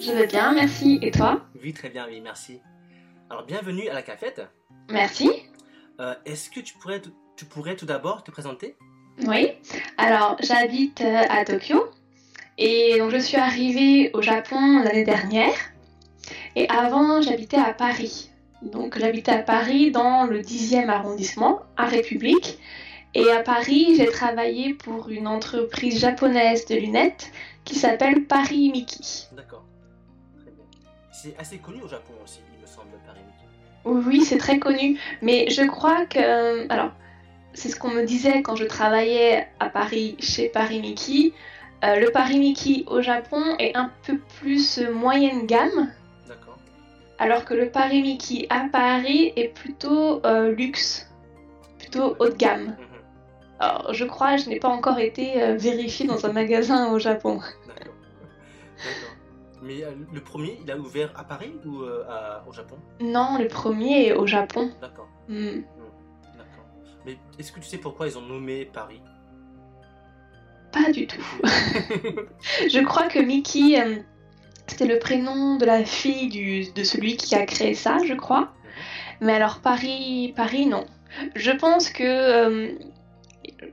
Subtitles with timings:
[0.00, 0.98] je vais bien, merci.
[1.02, 2.60] Et toi Oui, très bien, oui, merci.
[3.30, 4.42] Alors, bienvenue à la cafette.
[4.90, 5.30] Merci.
[6.00, 7.00] Euh, Est-ce que tu pourrais,
[7.36, 8.76] tu pourrais tout d'abord te présenter?
[9.26, 9.52] Oui.
[9.96, 11.88] Alors, j'habite euh, à Tokyo
[12.58, 15.54] et donc je suis arrivée au Japon l'année dernière.
[16.56, 18.30] Et avant, j'habitais à Paris.
[18.62, 22.58] Donc, j'habitais à Paris dans le 10e arrondissement, à République.
[23.14, 27.30] Et à Paris, j'ai travaillé pour une entreprise japonaise de lunettes
[27.64, 29.26] qui s'appelle Paris Miki.
[29.32, 29.63] D'accord.
[31.14, 34.08] C'est assez connu au Japon aussi, il me semble, Paris Miki.
[34.08, 36.68] Oui, c'est très connu, mais je crois que...
[36.72, 36.90] Alors,
[37.52, 41.32] c'est ce qu'on me disait quand je travaillais à Paris chez Paris Miki.
[41.84, 45.92] Euh, le Paris Miki au Japon est un peu plus moyenne gamme,
[46.26, 46.58] D'accord.
[47.20, 51.08] alors que le Paris Miki à Paris est plutôt euh, luxe,
[51.78, 52.64] plutôt haut de gamme.
[52.64, 52.76] Mhm.
[53.60, 57.40] Alors, je crois, je n'ai pas encore été euh, vérifiée dans un magasin au Japon.
[57.68, 57.94] D'accord.
[58.78, 59.13] D'accord.
[59.64, 62.76] Mais euh, le premier, il a ouvert à Paris ou euh, à- au Japon?
[63.00, 64.70] Non, le premier est au Japon.
[64.80, 65.08] D'accord.
[65.28, 65.62] Hmm.
[66.36, 66.66] D'accord.
[67.06, 69.00] Mais est-ce que tu sais pourquoi ils ont nommé Paris?
[70.70, 71.22] Pas du tout.
[71.44, 73.96] Je crois que Mickey, euh,
[74.66, 78.52] c'était le prénom de la fille du- de celui qui a créé ça, je crois.
[79.20, 80.84] Mais alors Paris, Paris, non.
[81.36, 82.76] Je pense que,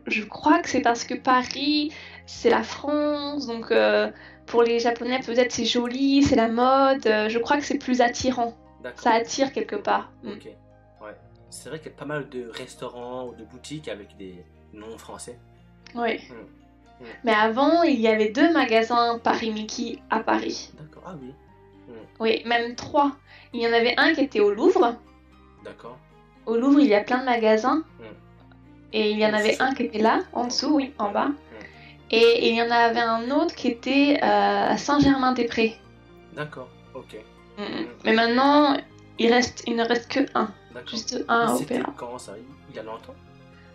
[0.08, 1.92] je crois que c'est parce que Paris,
[2.26, 4.12] c'est la France, donc euh,
[4.46, 7.06] pour les Japonais peut-être c'est joli, c'est la mode.
[7.08, 8.56] euh, je crois que c'est plus attirant.
[8.96, 10.12] Ça attire quelque part.
[10.24, 10.30] Mm.
[10.31, 10.46] Ok.
[11.02, 11.16] Ouais.
[11.50, 14.44] C'est vrai qu'il y a pas mal de restaurants ou de boutiques avec des
[14.74, 15.38] noms français.
[15.96, 16.20] Oui.
[16.30, 17.04] Mm.
[17.04, 17.08] Mm.
[17.24, 20.72] Mais avant, il y avait deux magasins Paris Mickey à Paris.
[20.80, 21.04] D'accord.
[21.06, 21.34] Ah oui.
[22.20, 23.14] Oui, même trois.
[23.54, 24.96] Il y en avait un qui était au Louvre.
[25.64, 25.98] D'accord.
[26.46, 27.84] Au Louvre, il y a plein de magasins.
[28.91, 28.96] Mm.
[28.96, 31.29] Et il y en avait un qui était là, en dessous, oui, en bas.
[32.09, 35.78] Et il y en avait un autre qui était euh, à Saint-Germain-des-Prés.
[36.34, 36.68] D'accord.
[36.94, 37.16] Ok.
[37.57, 37.63] Mm.
[38.06, 38.78] Mais maintenant,
[39.18, 40.51] il, reste, il ne reste que un.
[40.90, 41.94] Juste un à Opéra.
[41.97, 42.34] quand ça
[42.69, 43.16] Il y a longtemps?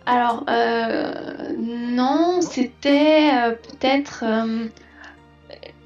[0.05, 4.23] Alors, euh, non, c'était euh, peut-être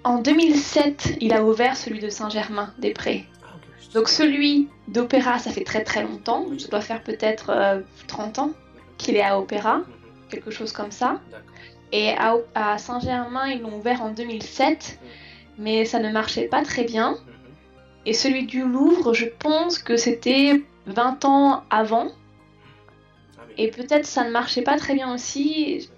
[0.03, 3.25] en 2007, il a ouvert celui de Saint-Germain-des-Prés.
[3.43, 3.47] Ah.
[3.93, 6.45] Donc celui d'Opéra, ça fait très très longtemps.
[6.57, 8.51] Ça doit faire peut-être euh, 30 ans
[8.97, 9.81] qu'il est à Opéra,
[10.29, 11.19] quelque chose comme ça.
[11.91, 14.99] Et à, à Saint-Germain, ils l'ont ouvert en 2007,
[15.57, 17.11] mais ça ne marchait pas très bien.
[17.11, 17.17] Mhm.
[18.05, 22.07] Et celui du Louvre, je pense que c'était 20 ans avant.
[23.37, 23.41] Ah.
[23.57, 25.89] Et peut-être ça ne marchait pas très bien aussi.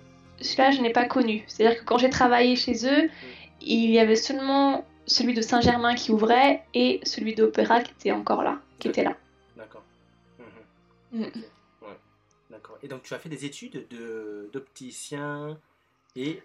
[0.42, 1.44] Celui-là, je n'ai pas connu.
[1.48, 3.10] C'est-à-dire que quand j'ai travaillé chez eux,
[3.62, 8.44] il y avait seulement celui de Saint-Germain qui ouvrait et celui d'Opéra qui était encore
[8.44, 9.16] là, qui était là.
[9.56, 9.84] D'accord.
[12.64, 12.78] D'accord.
[12.82, 15.58] Et donc tu as fait des études de d'opticien
[16.16, 16.42] et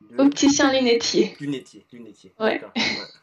[0.00, 1.36] de Opticien lunetier.
[1.40, 1.84] lunetier.
[1.92, 2.32] Lunetier.
[2.40, 2.54] Ouais.
[2.58, 2.72] D'accord.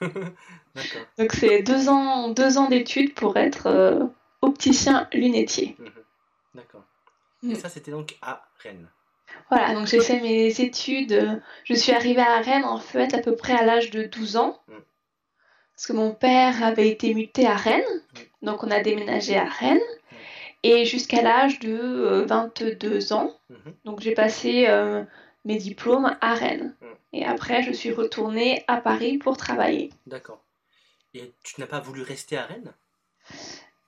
[0.02, 0.10] Ouais.
[0.76, 1.02] D'accord.
[1.18, 4.04] Donc c'est deux ans, deux ans d'études pour être euh,
[4.42, 5.76] opticien lunetier.
[5.80, 5.90] Mhm.
[6.54, 6.84] D'accord.
[7.42, 7.52] Mm.
[7.52, 8.90] Et ça c'était donc à Rennes.
[9.50, 11.14] Voilà, donc j'ai fait mes études.
[11.14, 14.36] euh, Je suis arrivée à Rennes en fait à peu près à l'âge de 12
[14.38, 14.62] ans.
[14.68, 14.74] Mm.
[15.76, 17.84] Parce que mon père avait été muté à Rennes.
[18.44, 19.80] Donc on a déménagé à Rennes.
[20.68, 23.32] Et jusqu'à l'âge de euh, 22 ans.
[23.50, 23.74] Mhm.
[23.86, 25.04] Donc j'ai passé euh,
[25.46, 26.74] mes diplômes à Rennes.
[26.82, 26.86] Mm.
[27.14, 29.92] Et après je suis retournée à Paris pour travailler.
[30.08, 30.42] D'accord.
[31.14, 32.74] Et tu n'as pas voulu rester à Rennes?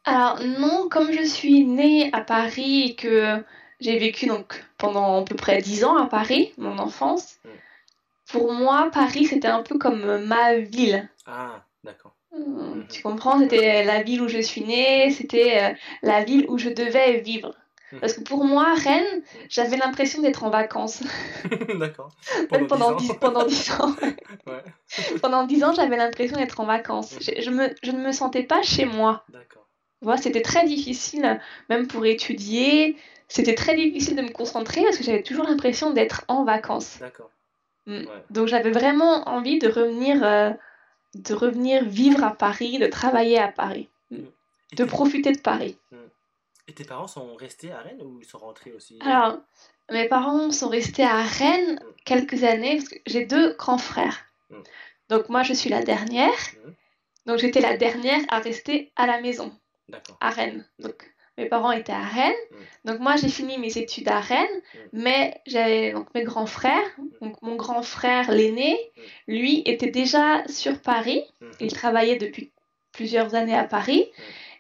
[0.06, 3.44] Alors non, comme je suis née à Paris et que
[3.80, 7.50] j'ai vécu donc pendant à peu près 10 ans à Paris, mon enfance, Mm.
[8.32, 11.10] pour moi Paris c'était un peu comme euh, ma ville.
[11.26, 12.14] Ah, d'accord.
[12.38, 12.88] Mhm.
[12.90, 15.74] Tu comprends, c'était la ville où je suis née, c'était euh,
[16.04, 17.54] la ville où je devais vivre.
[17.92, 18.00] Mhm.
[18.00, 21.02] Parce que pour moi, Rennes, j'avais l'impression d'être en vacances.
[21.80, 22.10] d'accord.
[22.50, 23.16] Pendant 10 10, ans.
[23.20, 23.96] pendant 10 ans.
[24.46, 24.64] Ouais.
[25.22, 27.18] pendant 10 ans, j'avais l'impression d'être en vacances.
[27.20, 29.26] Je, je me, je ne me sentais pas chez moi.
[29.30, 29.68] D'accord.
[30.02, 32.96] Vois, c'était très difficile, même pour étudier.
[33.28, 37.00] C'était très difficile de me concentrer parce que j'avais toujours l'impression d'être en vacances.
[37.00, 37.30] D'accord.
[37.88, 38.02] Mm.
[38.02, 38.24] Ouais.
[38.30, 40.52] Donc j'avais vraiment envie de revenir, euh,
[41.16, 45.78] de revenir vivre à Paris, de travailler à Paris, Et de profiter de Paris.
[46.68, 49.00] Et tes parents sont restés à Rennes ou ils sont rentrés aussi?
[49.02, 49.38] Alors,
[49.90, 54.26] mes parents sont restés à Rennes quelques années parce que j'ai deux grands frères.
[54.50, 54.56] Mm.
[55.10, 56.34] Donc moi, je suis la dernière.
[56.66, 56.72] Mm.
[57.28, 59.54] Donc j'étais la dernière à rester à la maison,
[60.20, 60.66] à Rennes.
[60.80, 62.34] Donc mes parents étaient à Rennes.
[62.52, 62.90] Mm.
[62.92, 64.62] Donc moi j'ai fini mes études à Rennes,
[64.94, 66.88] mais j'avais donc mes grands frères.
[67.22, 68.78] Donc mon grand frère, l'aîné,
[69.28, 71.24] lui était déjà sur Paris.
[71.42, 71.52] Mhm.
[71.62, 72.52] Il travaillait depuis
[72.92, 74.06] plusieurs années à Paris.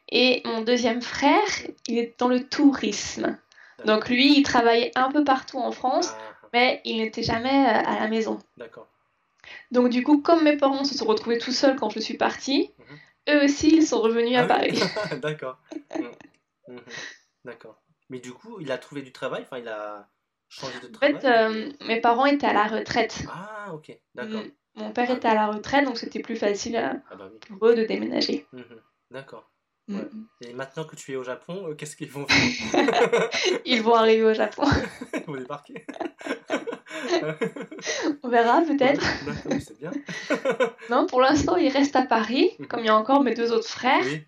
[0.10, 1.48] Et mon deuxième frère,
[1.88, 3.38] il est dans le tourisme.
[3.86, 7.84] Donc lui, il travaillait un peu partout en France, Ah, mais il n'était jamais euh,
[7.86, 8.40] à la maison.
[8.58, 8.88] D'accord.
[9.72, 12.72] Donc du coup, comme mes parents se sont retrouvés tout seuls quand je suis partie,
[12.80, 13.36] Mhm.
[13.36, 14.48] eux aussi, ils sont revenus à Ah.
[14.48, 14.80] Paris.
[15.22, 15.58] D'accord.
[16.68, 16.74] Mm.
[16.76, 16.82] Mhm.
[17.46, 17.82] D'accord.
[18.10, 20.10] Mais du coup, il a trouvé du travail, enfin, il a
[20.50, 21.20] changé de En travail.
[21.20, 23.20] fait, euh, mes parents étaient à la retraite.
[23.30, 23.98] Ah, ok.
[24.16, 24.42] D'accord.
[24.42, 24.52] Mm.
[24.76, 27.40] Mon père Ah était à la retraite, donc c'était plus facile euh, Ah bah oui.
[27.48, 28.46] pour eux de déménager.
[28.54, 28.64] Mhm.
[29.12, 29.50] D'accord.
[29.88, 29.98] Mm.
[29.98, 30.08] Ouais.
[30.42, 33.30] Et maintenant que tu es au Japon, euh, qu'est-ce qu'ils vont faire?
[33.66, 34.64] Ils vont arriver au Japon.
[35.14, 35.86] Ils vont débarquer
[38.24, 39.02] On verra peut-être.
[39.46, 39.92] Oui, c'est bien.
[40.90, 42.68] Non, pour l'instant, ils restent à Paris, Mhm.
[42.68, 44.04] comme il y a encore mes deux autres frères.
[44.04, 44.24] Oui.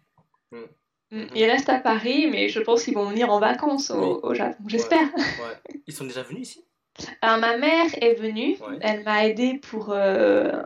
[1.12, 1.26] Mm.
[1.36, 4.64] Ils restent à Paris, mais je pense qu'ils vont venir en vacances au, Japon.
[4.68, 5.08] J'espère.
[5.16, 5.80] Ouais.
[5.88, 6.66] Ils sont déjà venus ici?
[7.22, 8.58] Alors, ma mère est venue.
[8.62, 8.78] Ouais.
[8.82, 10.62] Elle m'a aidée pour, euh,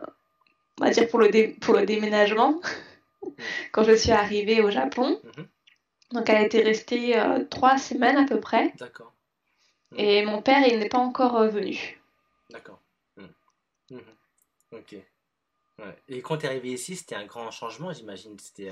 [0.80, 2.60] on va dire pour le, dé- pour le déménagement
[3.72, 5.20] quand je suis arrivée au Japon.
[5.36, 5.46] Mhm.
[6.12, 8.72] Donc, elle était restée euh, trois semaines à peu près.
[8.78, 9.12] D'accord.
[9.96, 12.00] Et mon père, il n'est pas encore euh, venu.
[12.50, 12.80] D'accord.
[13.16, 13.28] Mhm.
[13.90, 14.00] Mhm.
[14.72, 14.96] Ok.
[16.08, 18.38] Et quand tu es arrivé ici, c'était un grand changement, j'imagine.
[18.38, 18.70] C'était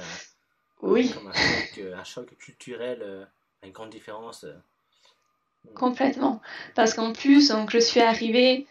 [0.83, 3.25] Oui, comme un choc, euh, un choc culturel, euh,
[3.63, 4.45] une grande différence.
[4.45, 4.55] euh.
[5.75, 6.41] complètement.
[6.75, 8.67] Parce qu'en plus, donc, je suis arrivée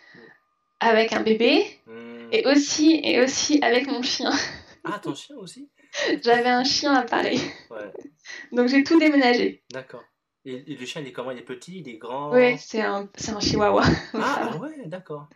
[0.80, 2.30] avec un bébé Mhm.
[2.34, 4.32] et aussi, et aussi avec mon chien.
[4.84, 5.70] Ah, ton chien aussi?
[6.24, 7.40] J'avais un chien à Paris.
[7.70, 7.92] Ouais,
[8.52, 9.62] Donc, j'ai tout déménagé.
[9.72, 10.04] d'accord.
[10.44, 11.32] Et, et le chien, il est comment?
[11.32, 12.34] Il est petit, il est grand?
[12.34, 13.84] Oui, c'est un, un chihuahua.
[14.14, 14.58] Ah, va.
[14.58, 15.30] ouais, d'accord.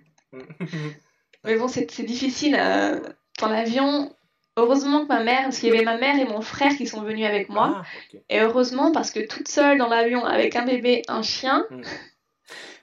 [1.44, 2.56] Mais bon, c'est c'est difficile.
[2.60, 3.00] euh,
[3.39, 4.16] dans l'avion,
[4.57, 7.02] heureusement que ma mère, parce qu'il y avait ma mère et mon frère qui sont
[7.02, 7.84] venus avec moi.
[7.84, 8.18] Ah.
[8.30, 11.81] Et heureusement parce que toute seule dans l'avion avec un bébé, un chien, Mm.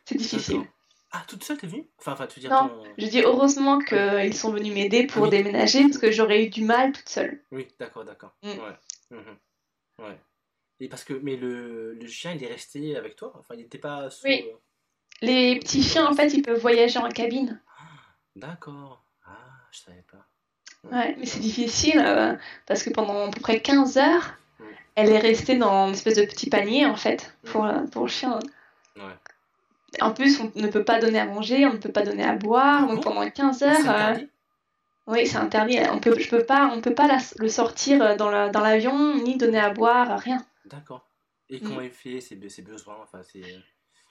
[0.04, 0.62] c'est difficile.
[1.14, 1.86] Ah, toute seule, t'es venue?
[1.98, 2.68] Enfin, enfin, tu veux dire Non.
[2.70, 2.84] ton...
[2.96, 5.30] Je dis heureusement qu'ils sont venus m'aider pour Oui.
[5.30, 7.42] déménager parce que j'aurais eu du mal toute seule.
[7.50, 8.34] Oui, d'accord, d'accord.
[8.42, 8.48] Mm.
[8.48, 8.76] Ouais.
[9.10, 9.38] Mhm.
[9.98, 10.18] Ouais.
[10.80, 13.32] Et parce que, mais le, le chien, il est resté avec toi?
[13.38, 14.26] Enfin, il n'était pas sous...
[14.26, 14.44] Oui.
[15.20, 17.60] Les petits chiens, en fait, ils peuvent voyager en cabine.
[18.34, 19.04] D'accord.
[19.26, 19.36] Ah,
[19.70, 20.26] je savais pas.
[20.90, 22.34] Ouais, mais c'est difficile euh,
[22.66, 24.64] parce que pendant à peu près 15 heures, Mm.
[24.96, 28.08] elle est restée dans une espèce de petit panier en fait pour, euh, pour le
[28.08, 28.38] chien.
[28.96, 29.02] Ouais.
[30.00, 32.34] En plus, on ne peut pas donner à manger, on ne peut pas donner à
[32.34, 32.80] boire.
[32.84, 34.28] Ah donc pendant 15 C'est heures, euh, interdit
[35.08, 35.78] oui, c'est interdit.
[35.92, 39.16] On peut, je peux pas, on peut pas la- le sortir dans la- dans l'avion
[39.16, 40.38] ni donner à boire, rien.
[40.64, 41.08] D'accord.
[41.50, 41.60] Et Mm.
[41.68, 43.20] comment il fait ses, ses besoins Enfin.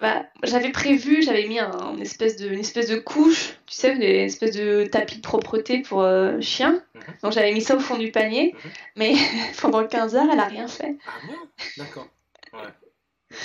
[0.01, 3.94] Bah, j'avais prévu, j'avais mis un, une, espèce de, une espèce de couche, tu sais,
[3.94, 6.83] une espèce de tapis de propreté pour euh, chien.
[6.95, 7.01] Mhm.
[7.21, 8.71] Donc j'avais mis ça au fond du panier, Mhm.
[8.95, 9.13] mais
[9.62, 10.98] pendant 15 heures, elle a rien fait.
[11.06, 11.36] Ah bon?
[11.77, 12.07] D'accord.
[12.53, 13.38] Ouais.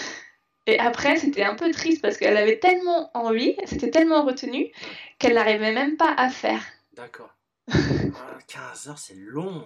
[0.67, 4.73] Et après, c'était un peu triste parce qu'elle avait tellement envie, elle s'était tellement retenue
[5.19, 6.63] qu'elle n'arrivait même pas à faire.
[6.95, 7.35] D'accord.
[8.19, 9.65] Ah, 15 heures, c'est long.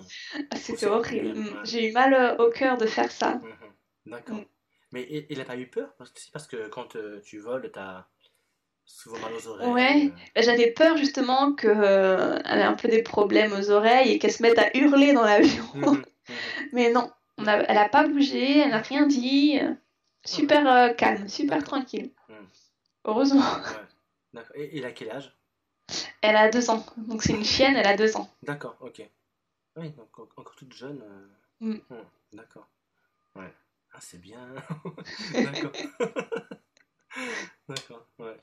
[0.56, 1.34] C'était c'est horrible.
[1.64, 3.34] J'ai eu mal euh, au cœur de faire ça.
[3.34, 3.42] Mhm.
[4.06, 4.36] D'accord.
[4.36, 4.44] Mm.
[4.92, 5.92] Mais il il a pas eu peur?
[5.98, 8.06] Parce que c'est parce que quand euh, tu voles, t'as
[8.84, 9.68] souvent mal aux oreilles.
[9.72, 10.06] Ouais.
[10.06, 10.10] euh.
[10.34, 14.42] Bah, J'avais peur justement qu'elle ait un peu des problèmes aux oreilles et qu'elle se
[14.42, 15.64] mette à hurler dans l'avion.
[15.74, 15.84] Mhm.
[15.84, 16.04] Mhm.
[16.72, 19.58] Mais non, on a- elle n'a pas bougé, elle n'a rien dit.
[19.60, 19.72] euh,
[20.24, 22.10] Super euh, calme, super tranquille.
[22.28, 22.34] Mm.
[23.06, 23.40] Heureusement.
[24.34, 24.42] Ouais.
[24.54, 25.34] Et il a quel âge?
[26.20, 26.84] Elle a deux ans.
[26.98, 28.30] Donc c'est une chienne, elle a deux ans.
[28.42, 29.02] D'accord, ok.
[29.76, 31.00] Oui, donc en- encore toute jeune.
[31.02, 31.26] euh,
[31.62, 31.74] Mm.
[31.90, 32.04] hmm,
[32.34, 32.68] D'accord.
[33.36, 33.52] Ouais.
[33.92, 34.38] Ah, c'est bien.
[35.34, 35.72] D'accord.
[37.68, 38.36] D'accord, ouais.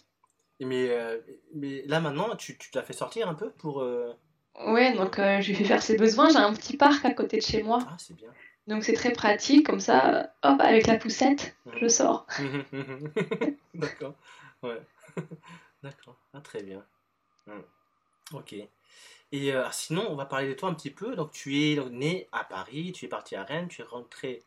[0.59, 1.19] Mais, euh,
[1.53, 3.81] mais là maintenant, tu, tu l'as fait sortir un peu pour.
[3.81, 4.13] euh,
[4.65, 6.29] Ouais, donc euh, je lui fais faire ses besoins.
[6.29, 7.79] J'ai un petit parc à côté de chez moi.
[7.87, 8.33] Ah, c'est bien.
[8.65, 9.65] Donc c'est très pratique.
[9.65, 12.25] Comme ça, hop, avec la poussette, je sors.
[13.75, 14.15] D'accord.
[14.63, 14.81] Ouais.
[15.83, 16.17] D'accord.
[16.33, 16.83] Ah, très bien.
[17.45, 17.61] Hmm.
[18.33, 18.53] Ok.
[19.33, 21.15] Et euh, sinon, on va parler de toi un petit peu.
[21.15, 24.41] Donc, tu es né à Paris, tu es parti à Rennes, tu es rentré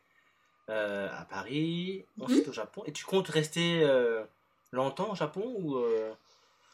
[0.71, 2.81] euh, à Paris, ensuite au Japon.
[2.85, 4.23] Et tu comptes rester euh,
[4.71, 6.11] longtemps au Japon ou euh,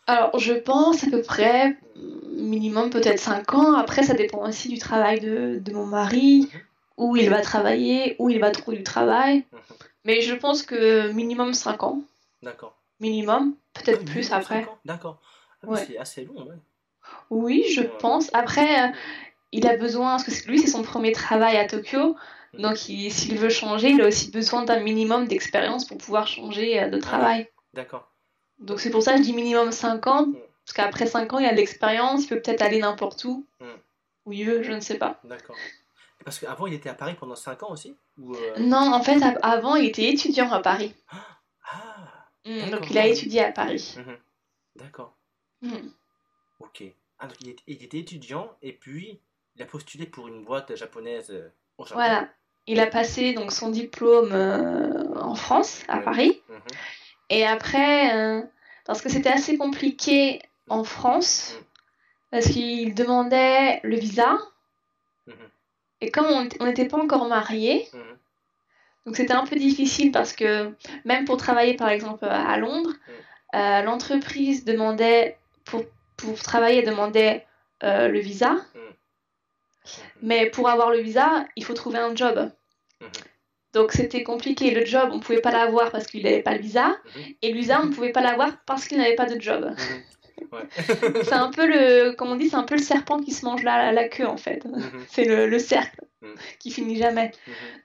[0.06, 3.74] Alors je pense à peu près mm, minimum peut-être 5 ans.
[3.74, 6.60] Après, ça dépend aussi du travail de, de mon mari, Mhm.
[6.98, 9.44] où il va travailler, où il va trouver du travail.
[9.52, 9.60] Mhm.
[10.06, 12.02] Mais je pense que minimum 5 ans.
[12.44, 12.76] D'accord.
[13.00, 14.68] Minimum, peut-être Ah, plus après.
[14.86, 15.20] D'accord.
[15.64, 15.86] Ah Ouais.
[15.86, 16.56] c'est assez long, ouais.
[17.30, 18.30] Oui, je pense.
[18.34, 18.92] Après,
[19.52, 22.16] il a besoin, parce que lui, c'est son premier travail à Tokyo.
[22.54, 26.82] Donc, il- s'il veut changer, il a aussi besoin d'un minimum d'expérience pour pouvoir changer
[26.82, 27.48] euh, de travail.
[27.74, 28.12] D'accord.
[28.60, 30.28] Donc, c'est pour ça que je dis minimum 5 ans.
[30.28, 30.38] Mhm.
[30.66, 33.46] Parce qu'après 5 ans, il a de l'expérience, il peut peut-être aller n'importe où.
[33.62, 33.68] Mhm.
[34.26, 35.20] Ou il veut, je ne sais pas.
[35.24, 35.56] D'accord.
[36.26, 39.22] Parce qu'avant, il était à Paris pendant 5 ans aussi ou, euh, Non, en fait,
[39.24, 40.94] av- avant, il était étudiant à Paris.
[41.10, 41.24] Ah,
[42.46, 42.80] Mm, D'accord.
[42.80, 43.96] donc il a étudié à Paris.
[43.98, 44.18] mhm.
[44.78, 45.14] d'accord.
[45.62, 45.90] Mm.
[46.62, 46.84] Ok.
[47.20, 49.20] Ah, donc il était, il était étudiant et puis
[49.56, 51.96] il a postulé pour une boîte japonaise euh, au Japon.
[52.00, 52.28] Voilà.
[52.68, 56.04] Il a passé donc son diplôme euh, en France, à Ouais.
[56.04, 56.42] Paris.
[56.50, 56.60] Mhm.
[57.30, 58.42] Et après, euh,
[58.86, 61.64] parce que c'était assez compliqué en France, Mm.
[62.32, 64.38] parce qu'il demandait le visa.
[65.28, 65.34] Mhm.
[66.02, 66.26] Et comme
[66.60, 68.18] on n'était pas encore mariés, Mhm.
[69.06, 70.74] donc c'était un peu difficile parce que
[71.06, 72.94] même pour travailler par exemple à Londres,
[73.56, 75.84] euh, l'entreprise demandait, pour,
[76.18, 77.46] pour travailler, demandait
[77.82, 78.58] le visa.
[80.22, 82.52] Mais pour avoir le visa, il faut trouver un job.
[83.02, 83.10] Mhm.
[83.74, 84.72] Donc c'était compliqué.
[84.72, 86.88] Le job, on pouvait pas l'avoir parce qu'il n'avait pas le visa.
[86.88, 87.24] Mhm.
[87.42, 89.66] Et le visa, on ne pouvait pas l'avoir parce qu'il n'avait pas de job.
[89.66, 90.04] Mhm.
[90.52, 90.68] Ouais.
[91.24, 93.64] C'est un peu le, comme on dit, c'est un peu le serpent qui se mange
[93.64, 94.64] la, la queue en fait.
[95.10, 96.02] C'est le, le cercle
[96.60, 97.32] qui finit jamais.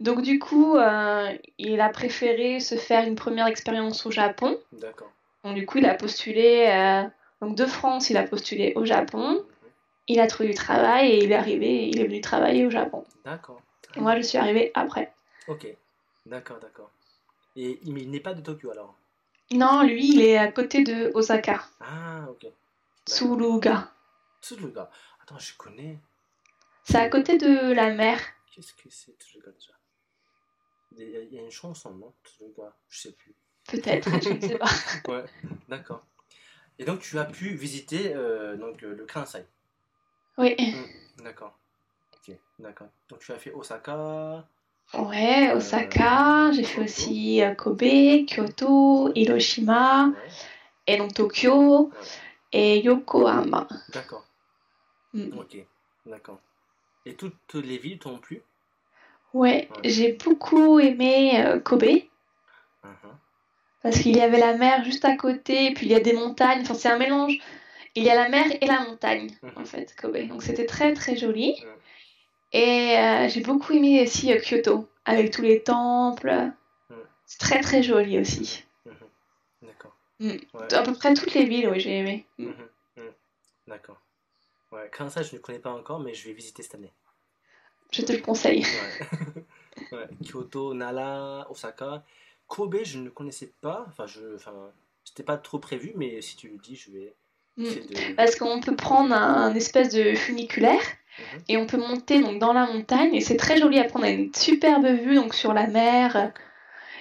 [0.00, 4.58] Donc du coup, euh, il a préféré se faire une première expérience au Japon.
[4.72, 5.10] D'accord.
[5.44, 7.02] Donc du coup, il a postulé, euh,
[7.40, 9.44] donc de France, il a postulé au Japon.
[10.08, 13.04] Il a trouvé du travail et il est arrivé, il est venu travailler au Japon.
[13.24, 13.60] D'accord.
[13.96, 15.12] Moi, je suis arrivée après.
[15.48, 15.66] Ok.
[16.26, 16.90] D'accord, d'accord.
[17.56, 18.96] Et il n'est pas de Tokyo alors?
[19.52, 22.46] Non, lui, il est à côté de Osaka, Ah, ok.
[23.06, 23.92] Tsuruga.
[24.40, 24.90] Tsuruga.
[25.22, 25.98] Attends, je connais.
[26.84, 28.18] C'est à côté de la mer.
[28.50, 29.72] Qu'est-ce que c'est Tsuruga déjà?
[30.96, 32.12] Il y, a, une chanson, non?
[32.24, 33.34] Tsuruga Je sais plus.
[33.68, 34.70] Peut-être, je ne sais pas.
[35.08, 35.24] Ouais,
[35.68, 36.04] d'accord.
[36.78, 39.46] Et donc tu as pu visiter euh, donc, euh, le Kansai.
[40.38, 40.56] Oui.
[41.18, 41.58] D'accord.
[42.16, 42.88] Ok, d'accord.
[43.08, 44.44] Donc tu as fait Osaka.
[44.94, 50.14] Ouais, Osaka, j'ai fait aussi euh, Kobe, Kyoto, Hiroshima, Ouais,
[50.86, 51.90] et donc Tokyo,
[52.52, 53.66] et Yokohama.
[53.88, 54.24] d'accord.
[55.14, 55.38] Mm.
[55.38, 55.56] Ok,
[56.06, 56.40] d'accord.
[57.06, 58.42] Et toutes les villes t'ont plu?
[59.32, 59.88] Ouais, Ouais.
[59.90, 61.84] j'ai beaucoup aimé euh, Kobe,
[62.84, 63.18] Mhm.
[63.82, 66.60] parce qu'il y avait la mer juste à côté, puis il y a des montagnes,
[66.62, 67.38] enfin c'est un mélange.
[67.94, 69.66] Il y a la mer et la montagne, en Mhm.
[69.66, 70.16] fait, Kobe.
[70.28, 71.62] Donc c'était très très joli.
[72.52, 76.50] Et euh, j'ai beaucoup aimé aussi euh, Kyoto, avec tous les temples.
[77.26, 78.64] C'est très très joli aussi.
[78.84, 78.94] Mhm.
[79.62, 79.96] D'accord.
[80.20, 80.30] Mm.
[80.54, 80.74] Ouais.
[80.74, 82.26] À peu près toutes les villes, oui, j'ai aimé.
[82.38, 82.44] Mm.
[82.46, 82.68] Mhm.
[82.96, 83.12] Mhm.
[83.68, 84.00] D'accord.
[84.70, 86.92] Ouais, Kansai, je ne connais pas encore, mais je vais visiter cette année.
[87.90, 88.64] Je te le conseille.
[88.64, 89.06] Ouais.
[89.92, 92.02] Ouais, Kyoto, Nara, Osaka.
[92.46, 93.84] Kobe, je ne connaissais pas.
[93.88, 94.72] Enfin, je, enfin,
[95.04, 97.21] c'était pas trop prévu, mais si tu le dis, je vais Mm.
[98.16, 100.80] Parce qu'on peut prendre un, un espèce de funiculaire
[101.18, 101.42] Mhm.
[101.48, 104.04] et on peut monter donc dans la montagne et c'est très joli à prendre.
[104.04, 106.32] On a une superbe vue donc sur la mer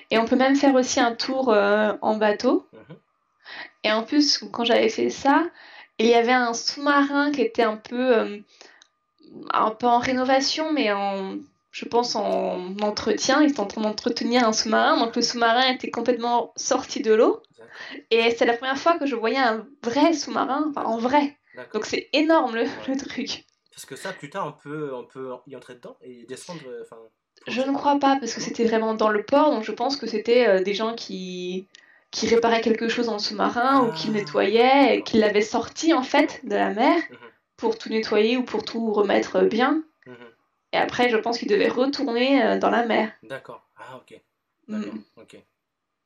[0.10, 2.68] et on peut même faire aussi un tour euh, en bateau.
[2.74, 2.96] Mhm.
[3.84, 5.44] Et en plus, quand j'avais fait ça,
[5.98, 8.38] il y avait un sous-marin qui était un peu, euh,
[9.54, 11.38] un peu en rénovation, mais en,
[11.72, 13.42] je pense en entretien.
[13.42, 14.98] Ils étaient en train d'entretenir un sous-marin.
[14.98, 17.42] Donc le sous-marin était complètement sorti de l'eau.
[18.12, 21.38] Et c'est la première fois que je voyais un vrai sous-marin, enfin en vrai.
[21.74, 23.46] Donc c'est énorme le, le truc.
[23.74, 26.62] Parce que ça, plus tard, on peut, on peut y entrer dedans et descendre.
[26.68, 26.98] euh, Enfin.
[27.48, 30.06] Je ne crois pas parce que c'était vraiment dans le port, donc je pense que
[30.06, 31.68] c'était euh, des gens qui
[32.12, 34.12] qui réparaient quelque chose dans le sous-marin ou qui Ah.
[34.12, 37.18] nettoyaient et qui l'avaient sorti en fait de la mer Mhm.
[37.56, 39.82] pour tout nettoyer ou pour tout remettre bien.
[40.06, 40.16] Mhm.
[40.74, 43.12] Et après, je pense qu'ils devaient retourner euh, dans la mer.
[43.24, 43.62] D'accord.
[43.78, 44.20] Ah, ok.
[44.68, 44.80] Mm.
[44.80, 44.94] D'accord.
[45.18, 45.38] Ok.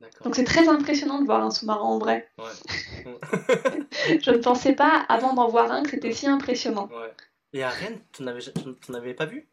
[0.01, 0.23] D'accord.
[0.25, 2.29] Donc c'est très impressionnant de voir un sous-marin en vrai.
[2.37, 3.05] Ouais.
[4.21, 6.89] Je ne pensais pas avant d'en voir un que c'était si impressionnant.
[6.91, 7.13] ouais.
[7.53, 9.47] Et à Rennes, tu n'avais, pas vu?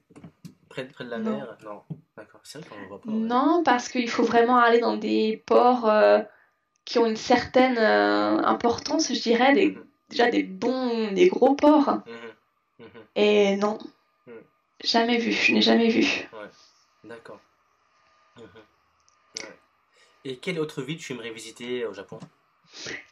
[0.68, 1.36] Près, près de la Non.
[1.36, 1.56] mer?
[1.64, 1.82] Non.
[2.16, 2.40] D'accord.
[2.42, 3.10] C'est vrai qu'on ne voit pas.
[3.10, 6.18] Non, parce qu'il faut vraiment aller dans des ports euh,
[6.84, 9.84] qui ont une certaine euh, importance, je dirais, des, Mhm.
[10.08, 12.00] déjà des bons, des gros ports.
[12.06, 12.86] Mhm.
[12.86, 12.86] Mhm.
[13.14, 13.78] Et non.
[14.82, 16.06] Jamais vu, je n'ai jamais vu.
[17.04, 17.40] D'accord.
[18.36, 18.44] Mhm.
[19.38, 19.58] Ouais.
[20.24, 22.18] Et quelle autre ville tu aimerais visiter au Japon?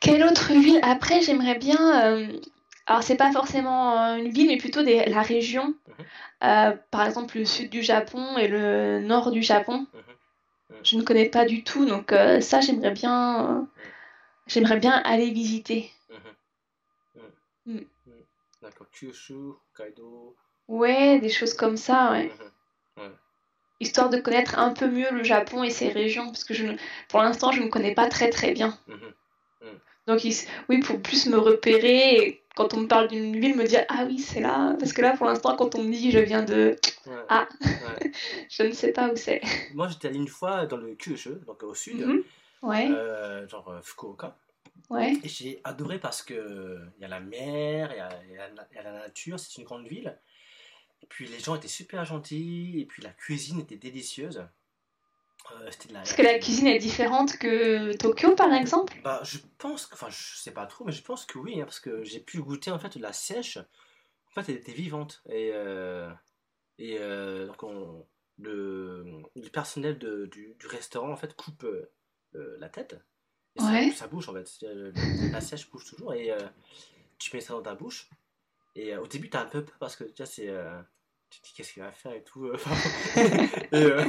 [0.00, 0.80] Quelle autre ville?
[0.82, 2.04] Après, j'aimerais bien.
[2.04, 2.40] euh,
[2.86, 5.74] alors, c'est pas forcément euh, une ville, mais plutôt des, la région.
[5.88, 6.06] Mhm.
[6.44, 9.86] Euh, par exemple, le sud du Japon et le nord du Japon.
[9.92, 10.80] Mhm.
[10.82, 13.68] Je ne connais pas du tout, donc euh, ça, j'aimerais bien.
[14.46, 15.90] j'aimerais bien aller visiter.
[17.66, 17.72] Mm.
[17.74, 17.84] Mm.
[18.62, 18.86] D'accord.
[18.90, 20.36] Kyushu, Hokkaido.
[20.70, 22.24] Ouais, des choses comme ça, ouais.
[22.24, 23.02] Mhm.
[23.04, 23.10] Ouais.
[23.80, 26.66] Histoire de connaître un peu mieux le Japon et ses régions, parce que je
[27.08, 28.78] pour l'instant, je ne connais pas très très bien.
[28.86, 28.98] Mhm.
[30.06, 33.56] Donc, il s- oui, pour plus me repérer, et quand on me parle d'une ville,
[33.56, 34.74] me dire Ah oui, c'est là.
[34.78, 36.76] Parce que là, pour l'instant, quand on me dit je viens de.
[37.06, 37.16] Ouais.
[37.28, 37.48] Ah.
[38.50, 39.40] Je ne sais pas où c'est.
[39.74, 42.22] Moi, j'étais allé une fois dans le Kyushu, donc au sud, Mhm.
[42.62, 44.36] Ouais, euh, genre euh, Fukuoka.
[44.90, 45.14] ouais.
[45.24, 48.34] Et j'ai adoré parce que il y a la mer, y y il
[48.76, 50.14] y a la nature, c'est une grande ville.
[51.02, 54.46] Et puis les gens étaient super gentils, et puis la cuisine était délicieuse.
[55.52, 56.02] Euh, c'était de la...
[56.02, 58.96] Est-ce que la cuisine est différente que Tokyo, par exemple?
[59.02, 61.64] Bah, je pense que, enfin, je sais pas trop, mais je pense que oui, hein,
[61.64, 63.56] parce que j'ai pu goûter en fait de la sèche.
[63.56, 66.08] En fait, elle était vivante et euh,
[66.78, 68.06] et euh, donc on,
[68.38, 71.66] le, le personnel de, du, du, restaurant en fait coupe
[72.32, 72.96] la tête.
[73.56, 74.64] Et ça, ça, bouge en fait.
[75.32, 76.32] La sèche bouge toujours et
[77.18, 78.08] tu mets ça dans ta bouche.
[78.76, 80.48] Et au début, t'as un peu peur parce que tu c'est
[81.30, 82.46] tu te dis qu'est-ce qu'il va faire et tout.
[82.46, 82.56] Euh,
[83.72, 84.04] euh,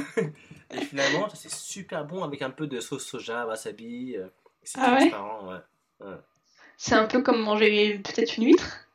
[0.70, 4.16] et, finalement, c'est super bon avec un peu de sauce soja, wasabi.
[4.16, 4.26] Euh,
[4.62, 6.10] c'est ah ouais.
[6.76, 8.88] C'est un peu comme manger peut-être une huître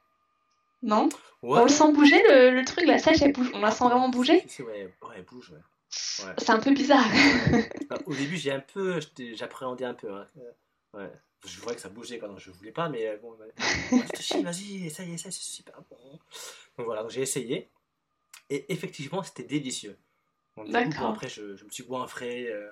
[0.84, 1.08] Non?
[1.42, 3.52] On le sent bouger le, le, truc, la sèche, elle bouge.
[3.54, 4.46] On la sent vraiment bouger?
[4.60, 5.52] Ouais, ouais, elle bouge.
[5.52, 6.34] Ouais.
[6.38, 7.08] C'est un peu bizarre.
[7.90, 9.00] Bah, au début, j'ai un peu,
[9.36, 10.12] j'appréhendais un peu.
[10.12, 10.28] Hein.
[10.94, 11.12] Ouais.
[11.46, 13.32] Je voyais que ça bougeait quand je voulais pas, mais bon,
[14.44, 16.20] vas-y, essaye, essaye, c'est super bon.
[16.78, 17.70] Donc voilà, j'ai essayé.
[18.50, 19.98] Et effectivement, c'était délicieux.
[20.66, 21.12] D'accord.
[21.12, 22.48] Après, je, je, me suis goinfré.
[22.48, 22.72] Euh,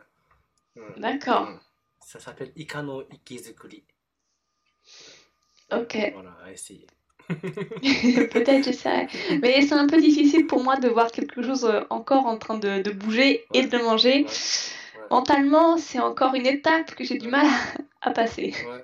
[0.98, 1.50] D'accord.
[2.00, 3.84] Ça s'appelle Ikano Ikizukuri.
[5.72, 5.98] Ok.
[6.13, 6.88] Voilà, à essayer.
[7.27, 9.07] Peut-être j'essaierai.
[9.41, 12.57] Mais c'est un peu difficile pour moi de voir quelque chose euh, encore en train
[12.57, 14.25] de, de bouger et de manger.
[15.12, 17.48] Mentalement, c'est encore une étape que j'ai du mal
[18.02, 18.54] à passer.
[18.68, 18.84] Ouais.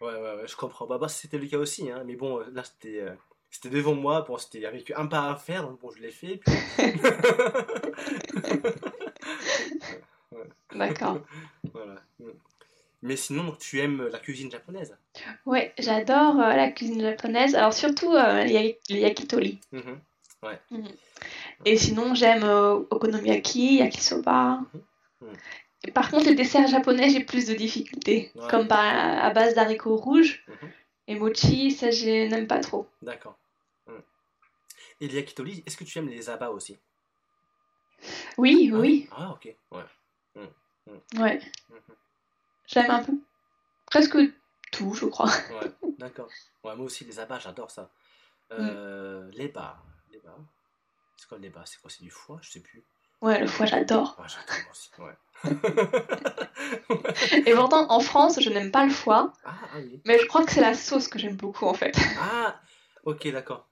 [0.00, 0.86] Ouais, ouais, ouais, je comprends.
[0.86, 2.02] Bah, bah c'était le cas aussi, hein.
[2.04, 3.14] mais bon, là, c'était euh,
[3.52, 6.40] c'était devant moi, bon, c'était avec un pas à faire, donc bon, je l'ai fait.
[10.74, 11.20] D'accord.
[11.72, 12.02] voilà.
[13.02, 14.96] Mais sinon, tu aimes la cuisine japonaise?
[15.44, 17.54] Ouais, j'adore euh, la cuisine japonaise.
[17.54, 19.60] Alors surtout euh, le yakitori.
[19.72, 19.98] Mm-hmm.
[20.44, 20.58] Ouais.
[20.72, 20.94] Mm-hmm.
[21.66, 24.60] Et sinon, j'aime euh, okonomiyaki, yakisoba.
[25.94, 28.30] Par contre, les desserts japonais, j'ai plus de difficultés.
[28.48, 30.44] Comme à base d'haricots rouges.
[31.08, 32.88] Et mochi, ça, je n'aime pas trop.
[33.02, 33.36] D'accord.
[35.00, 36.78] Et les yakitori, est-ce que tu aimes les abats aussi?
[38.38, 39.08] Oui, ah oui.
[39.10, 39.82] Ah, ok, ouais.
[40.36, 40.40] Mmh,
[40.86, 41.20] mmh.
[41.20, 41.40] Ouais.
[41.70, 41.74] Mmh,
[42.68, 43.12] J'aime un peu.
[43.86, 44.16] Presque
[44.70, 45.26] tout, je crois.
[45.26, 46.28] Ouais, d'accord.
[46.62, 47.90] Ouais, moi aussi, les abats, j'adore ça.
[48.52, 49.82] Euh, Les bas.
[50.12, 50.36] Les bas.
[51.16, 51.62] C'est quoi les bas?
[51.66, 51.90] C'est quoi?
[51.90, 52.38] C'est du foie?
[52.42, 52.84] Je sais plus.
[53.22, 54.16] Ouais, le foie, j'adore.
[54.18, 55.14] Ouais, j'adore aussi, ouais.
[57.46, 59.32] Et pourtant, en France, je n'aime pas le foie.
[59.44, 60.00] Ah, ah oui.
[60.04, 61.96] Mais je crois que c'est la sauce que j'aime beaucoup, en fait.
[62.20, 62.60] Ah,
[63.04, 63.68] Ok, d'accord.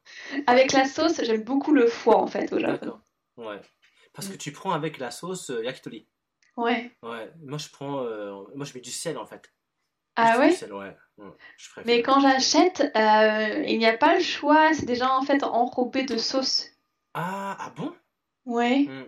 [0.47, 3.01] Avec la sauce, j'aime beaucoup le foie en fait au Japon.
[3.37, 3.61] Ouais.
[4.13, 6.09] Parce que tu prends avec la sauce euh, yakitori.
[6.57, 6.91] Ouais.
[7.03, 7.33] Ouais.
[7.41, 9.53] Moi je prends, euh, moi je mets du sel en fait.
[10.17, 10.51] Ah ouais.
[10.51, 10.97] Sel, ouais.
[11.85, 14.75] Mais quand j'achète, euh, il n'y a pas le choix.
[14.75, 16.67] C'est déjà en fait enrobé de sauce.
[17.15, 17.95] Ah, ah bon?
[18.47, 18.87] Ouais.
[18.89, 19.05] Hmm.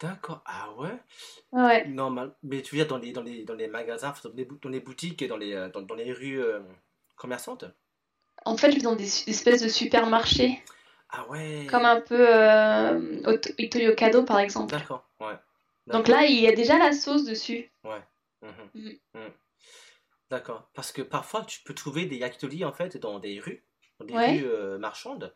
[0.00, 0.42] D'accord.
[0.46, 0.98] Ah ouais?
[1.52, 1.86] Ouais.
[1.86, 2.34] Normal.
[2.42, 4.80] Mais tu veux dire dans les dans les dans les magasins, dans les, dans les
[4.80, 6.42] boutiques et dans les dans, dans les rues
[7.16, 7.64] commerçantes?
[8.46, 10.62] En fait, je vais dans des espèces de supermarchés.
[11.10, 11.66] Ah ouais.
[11.68, 14.70] Comme un peu euh, Itoyokado par exemple.
[14.70, 15.36] D'accord, ouais.
[15.86, 17.70] Donc là, il y a déjà la sauce dessus.
[17.84, 18.00] Ouais.
[18.42, 18.70] Mhm.
[18.74, 19.18] Mm.
[19.18, 19.32] Mm.
[20.30, 20.70] D'accord.
[20.72, 23.64] Parce que parfois, tu peux trouver des yakitori en fait dans des rues,
[23.98, 25.34] dans des rues euh, marchandes.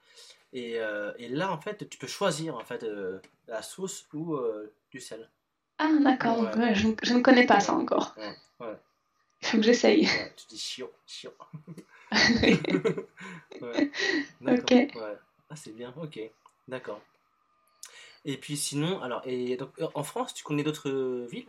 [0.55, 4.39] Et, euh, et, là, en fait, tu peux choisir en fait euh, la sauce ou
[4.91, 5.29] du sel.
[5.79, 6.49] Ah d'accord.
[6.75, 8.15] je, je, ne connais pas ça encore.
[8.61, 8.77] Ouais.
[9.43, 10.09] Il faut que j'essaye.
[10.37, 11.33] tu dis chiant, chiant.
[14.47, 14.73] Ok.
[15.51, 16.21] Ah, c'est bien, ok.
[16.69, 17.01] D'accord.
[18.25, 21.47] Et puis sinon, alors, et donc, euh, en France, tu connais d'autres euh, villes?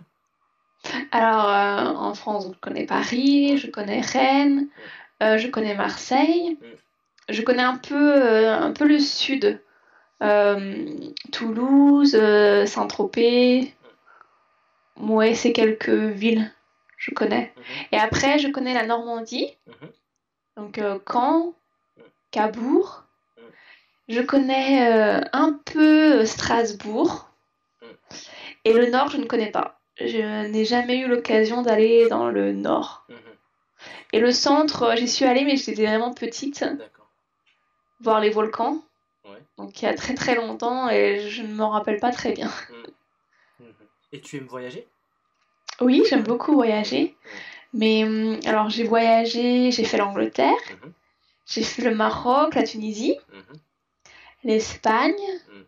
[1.11, 4.67] Alors, euh, en France, je connais Paris, je connais Rennes,
[5.21, 6.65] je connais Marseille, mm.
[7.29, 9.61] Je connais un peu, un peu le sud.
[11.31, 12.17] Toulouse,
[12.65, 13.73] Saint-Tropez.
[14.97, 15.09] Mm.
[15.11, 16.51] Ouais, c'est quelques villes,
[16.97, 17.53] je connais.
[17.55, 17.87] Mm-hmm.
[17.91, 19.57] Et après, je connais la Normandie.
[19.67, 19.89] Mm-hmm.
[20.57, 21.53] Donc euh, Caen,
[22.31, 23.03] Cabourg.
[24.07, 27.29] Je connais euh, un peu euh, Strasbourg.
[28.63, 29.79] Et le nord, je ne connais pas.
[29.99, 33.07] Je n'ai jamais eu l'occasion d'aller dans le nord.
[34.11, 36.65] Et le centre, j'y suis allée, mais j'étais vraiment petite.
[38.01, 38.83] Voir les volcans.
[39.57, 42.51] Donc il y a très très longtemps et je ne m'en rappelle pas très bien.
[44.11, 44.87] Et tu aimes voyager?
[45.81, 47.15] Oui, j'aime beaucoup voyager.
[47.73, 50.93] Mais hum, alors j'ai voyagé, j'ai fait l'Angleterre, mhm.
[51.45, 53.59] j'ai fait le Maroc, la Tunisie, mhm.
[54.45, 55.65] l'Espagne, mhm.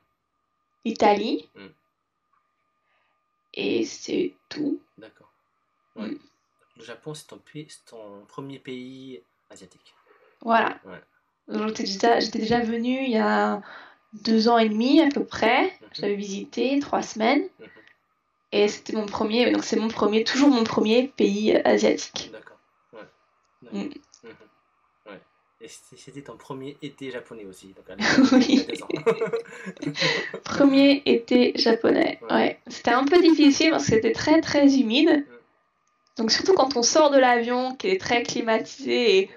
[0.85, 1.49] l'Italie.
[3.53, 4.79] Et c'est tout.
[4.97, 5.31] D'accord.
[5.95, 7.41] Le Japon, c'est ton,
[7.87, 9.95] ton, premier pays asiatique.
[10.41, 10.79] Voilà.
[11.49, 13.61] J'étais déjà, déjà venue il y a
[14.13, 15.73] deux ans et demi à peu près.
[15.93, 17.47] J'avais visité trois semaines.
[18.51, 22.29] Et c'était mon premier, donc c'est mon premier, toujours mon premier pays asiatique.
[22.31, 22.57] D'accord.
[22.93, 23.01] Ouais.
[23.73, 23.79] Mm.
[23.83, 23.89] Mhm.
[25.59, 27.73] Et c'était ton premier été japonais aussi.
[27.73, 27.85] Donc,
[28.31, 28.65] Oui.
[30.43, 32.19] Premier été japonais.
[32.21, 32.35] Ouais.
[32.35, 32.59] Ouais.
[32.67, 35.25] C'était un peu difficile parce que c'était très très humide.
[36.17, 39.29] Donc surtout quand on sort de l'avion, qui est très climatisé et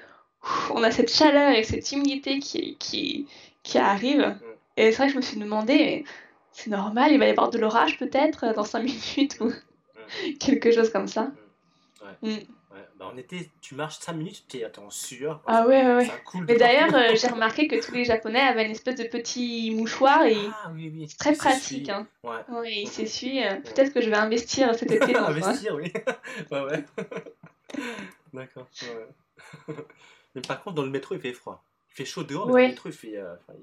[0.70, 3.26] on a cette chaleur et cette humidité qui, qui,
[3.62, 4.36] qui arrive.
[4.76, 6.04] Et c'est vrai que je me suis demandé,
[6.52, 8.82] c'est normal, il va y avoir de l'orage peut-être dans 5
[9.16, 9.52] minutes ou
[10.38, 11.30] quelque chose comme ça.
[12.22, 12.28] Mm.
[12.72, 15.42] Ouais, bah en été, tu marches 5 minutes, tu es en sueur.
[15.46, 16.10] Ah ouais, ouais, ouais.
[16.46, 20.22] Mais d'ailleurs, euh, j'ai remarqué que tous les Japonais avaient une espèce de petit mouchoir
[20.24, 21.06] et Ah oui, oui.
[21.08, 21.88] c'est très pratique.
[21.88, 22.06] Hein.
[22.22, 22.38] Ouais.
[22.48, 23.44] Ouais, il s'essuie.
[23.44, 25.24] euh, Peut-être que je vais investir cet été dans.
[25.26, 25.92] Investir, oui.
[26.52, 26.84] ouais, ouais.
[28.32, 28.68] D'accord.
[29.68, 29.74] Ouais.
[30.34, 31.64] Mais par contre, dans le métro, il fait froid.
[31.90, 32.60] Il fait chaud dehors, mais Ouais.
[32.62, 33.16] dans le métro, il fait.
[33.16, 33.58] euh, enfin,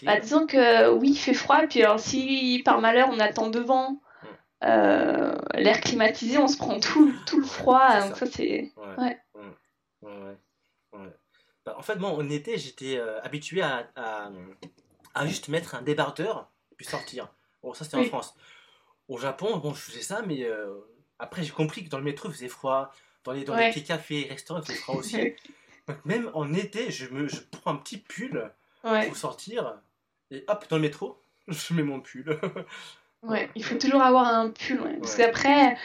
[0.00, 0.06] il.
[0.06, 4.00] Bah, disons que oui, il fait froid, puis alors si par malheur on attend devant
[4.64, 8.26] euh, l'air climatisé, on se prend tout, tout le froid, donc ça.
[8.26, 8.72] ça c'est...
[8.98, 9.18] Ouais.
[11.64, 14.30] Bah, en fait, moi, en été, j'étais euh, habitué à, à,
[15.14, 17.28] à juste mettre un débardeur puis sortir.
[17.62, 18.04] Bon, ça, c'était en.
[18.04, 18.34] France.
[19.08, 20.74] Au Japon, bon, je faisais ça, mais euh,
[21.20, 22.92] après, j'ai compris que dans le métro, il faisait froid.
[23.24, 25.34] Dans les, dans les petits cafés, restaurants, il faisait froid aussi.
[26.04, 28.50] Même en été, je, me, je prends un petit pull
[28.84, 29.76] Ouais, pour sortir.
[30.30, 32.38] Et hop, dans le métro, je mets mon pull.
[33.22, 34.96] ouais, il faut toujours avoir un pull, ouais.
[35.00, 35.76] Parce qu'après,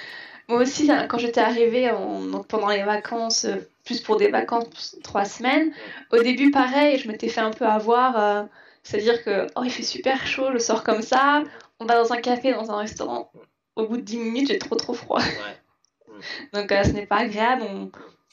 [0.48, 4.98] moi aussi, hein, quand j'étais arrivée donc pendant les vacances, euh, plus pour des vacances,
[5.04, 5.74] trois semaines,
[6.12, 8.44] au début, pareil, je m'étais fait un peu avoir, euh,
[8.84, 11.44] c'est-à-dire que, oh, il fait super chaud, je sors comme ça,
[11.80, 13.32] on va dans un café, dans un restaurant,
[13.76, 15.20] au bout de 10 minutes, j'ai trop trop froid.
[15.20, 16.22] Ouais.
[16.54, 17.64] Donc euh, ce n'est pas agréable,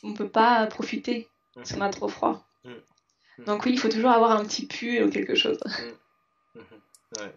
[0.02, 1.28] on ne peut pas profiter
[1.62, 2.44] si on a trop froid.
[2.64, 3.44] Mhm.
[3.46, 5.58] Donc oui, il faut toujours avoir un petit pull ou quelque chose.
[7.18, 7.34] Ouais.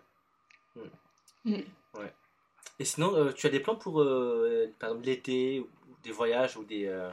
[0.76, 0.90] Mhm.
[1.46, 1.64] Mhm.
[1.96, 2.14] Ouais.
[2.80, 5.68] Et sinon, euh, tu as des plans pour, euh, par exemple, l'été, ou
[6.04, 7.10] des voyages ou des, euh,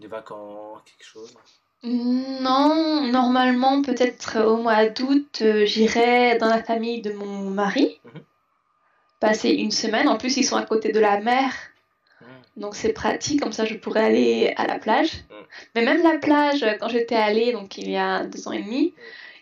[0.00, 1.34] des vacances, quelque chose?
[1.82, 8.00] Non, normalement, peut-être au mois d'août, j'irai dans la famille de mon mari.
[8.04, 8.22] Mhm.
[9.20, 10.08] Passer une semaine.
[10.08, 11.52] En plus, ils sont à côté de la mer.
[12.56, 15.12] Donc c'est pratique, comme ça je pourrais aller à la plage.
[15.14, 15.34] Mm.
[15.74, 18.94] Mais même la plage, quand j'étais allée, donc il y a deux ans et demi,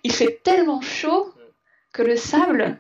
[0.04, 1.40] il fait tellement chaud Mm.
[1.92, 2.78] que le sable,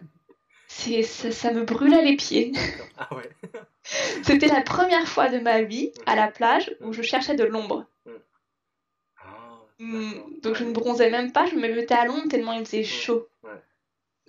[0.68, 2.52] c'est, ça, ça me brûlait les pieds.
[2.52, 2.86] D'accord.
[2.96, 3.30] Ah ouais.
[4.22, 7.84] C'était la première fois de ma vie à la plage où je cherchais de l'ombre.
[9.18, 10.28] Ah, Mm, d'accord.
[10.42, 13.28] Donc je ne bronzais même pas, je me mettais à l'ombre tellement il faisait chaud.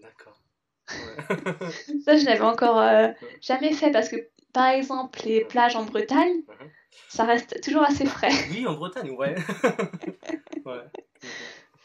[0.01, 0.39] D'accord.
[0.89, 1.69] Ouais.
[2.05, 3.07] Ça, je n'avais encore euh,
[3.41, 4.17] jamais fait parce que,
[4.53, 6.69] par exemple, les plages en Bretagne, Mhm.
[7.09, 8.31] ça reste toujours assez frais.
[8.51, 9.35] oui, en Bretagne, ouais.
[10.65, 10.81] ouais.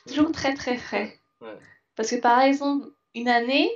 [0.07, 1.19] toujours très très frais.
[1.41, 1.57] Ouais.
[1.97, 3.71] Parce que par exemple, une année,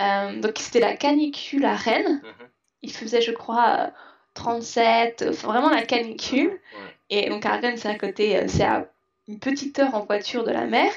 [0.00, 2.48] euh, donc c'était la canicule à Rennes, Mhm.
[2.82, 3.86] il faisait je crois euh,
[4.34, 6.50] 37, enfin, vraiment la canicule.
[6.50, 6.94] Ouais.
[7.10, 8.90] Et donc à Rennes, c'est à côté, euh, c'est à
[9.26, 10.90] une petite heure en voiture de la mer.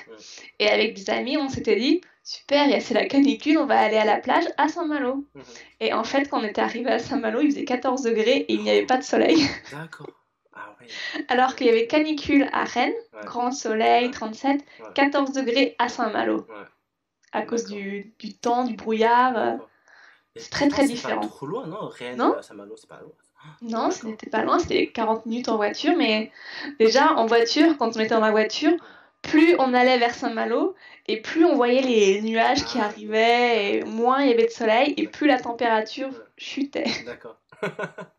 [0.59, 4.05] Et avec des amis, on s'était dit, super, c'est la canicule, on va aller à
[4.05, 5.25] la plage à Saint-Malo.
[5.35, 5.43] Mhm.
[5.79, 8.61] Et en fait, quand on était arrivé à Saint-Malo, il faisait 14 degrés et il
[8.63, 9.37] n'y avait pas de soleil.
[9.71, 10.09] D'accord.
[10.53, 10.75] Ah.
[11.29, 13.21] Alors qu'il y avait canicule à Rennes, Ouais.
[13.25, 14.87] grand soleil, 37, Ouais.
[14.95, 16.45] 14 degrés à Saint-Malo.
[17.33, 19.37] À cause du, du temps, du brouillard.
[19.37, 19.57] euh.
[20.35, 21.21] C'est très, très c'est différent.
[21.21, 21.87] Pas trop loin, non?
[21.89, 23.11] Rennes, Non euh, Saint-Malo, c'est pas loin.
[23.61, 26.31] Non, ce n'était pas loin, c'était 40 minutes en voiture, mais
[26.79, 28.71] déjà en voiture, quand on était dans la voiture,
[29.21, 30.75] plus on allait vers Saint-Malo
[31.07, 34.93] et plus on voyait les nuages qui arrivaient et moins il y avait de soleil
[34.97, 36.91] et plus la température chutait.
[37.05, 37.39] D'accord.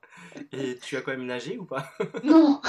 [0.53, 1.91] Et tu as quand même nagé ou pas?
[2.25, 2.61] Non,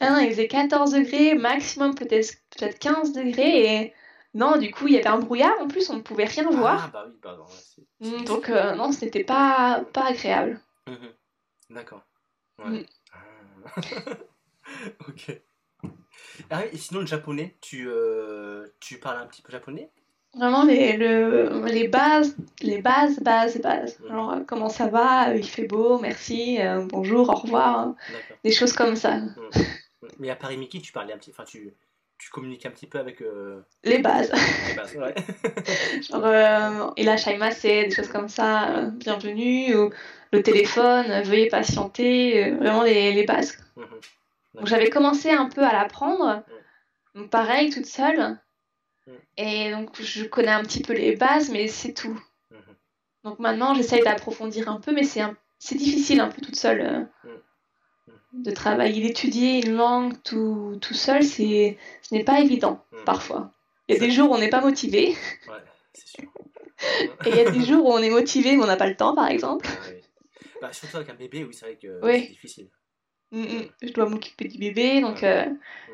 [0.00, 3.92] non, il faisait 14 degrés, maximum peut-être peut-être 15 degrés et
[4.34, 6.84] non, du coup il y avait un brouillard en plus, on ne pouvait rien voir.
[6.84, 7.44] Ah bah oui, pardon.
[8.00, 10.60] Mm, Donc euh, non, ce n'était pas, pas agréable.
[10.86, 11.12] Mhm.
[11.70, 12.02] D'accord.
[12.58, 12.70] Ouais.
[12.70, 12.86] Mm.
[13.12, 13.18] Ah.
[15.08, 15.40] ok.
[16.50, 19.90] Ah oui, et sinon le japonais, tu, euh, tu parles un petit peu japonais?
[20.36, 23.98] Vraiment les, le- les bases, les bases, bases, bases.
[24.10, 25.34] Alors, euh, comment ça va?
[25.34, 27.78] Il fait beau, merci, euh, bonjour, au revoir.
[27.78, 27.96] hein.
[28.44, 29.20] Des choses comme ça.
[30.18, 31.74] Mais à Paris Mickey, tu parlais un petit, enfin tu,
[32.18, 33.22] tu communiques un petit peu avec
[33.84, 34.32] Les bases.
[34.68, 34.96] les bases.
[34.96, 35.14] Ouais.
[36.10, 39.90] Genre, il a des choses comme ça, bienvenue, ou
[40.32, 43.56] le téléphone, veuillez patienter, vraiment les, les bases.
[43.76, 43.86] Mhm.
[44.54, 46.42] Donc j'avais commencé un peu à l'apprendre,
[47.14, 48.38] donc pareil, toute seule.
[49.36, 52.20] Et donc je connais un petit peu les bases, mais c'est tout.
[52.50, 52.58] Mhm.
[53.24, 56.80] Donc maintenant j'essaye d'approfondir un peu, mais c'est un- c'est difficile un peu toute seule
[56.80, 58.42] euh, Mm.
[58.44, 63.04] de travailler, d'étudier une langue tout, tout seul, c'est, ce n'est pas évident Mhm.
[63.04, 63.52] parfois.
[63.88, 65.08] Il y a des jours où on n'est pas motivé,
[65.48, 65.54] Ouais,
[65.94, 66.32] c'est sûr.
[67.24, 68.96] et il y a des jours où on est motivé mais on n'a pas le
[68.96, 69.66] temps par exemple.
[69.68, 70.00] Ah oui.
[70.60, 72.20] Bah, surtout avec un bébé, oui, c'est vrai que Oui.
[72.22, 72.68] c'est difficile.
[73.30, 73.68] Mm, mm.
[73.82, 75.44] Je dois m'occuper du bébé, donc euh,